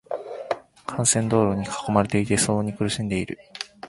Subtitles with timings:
[0.89, 3.37] 幹線道路に囲まれていて、騒音に苦しんでいる。